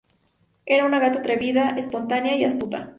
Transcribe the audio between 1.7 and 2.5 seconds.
espontánea y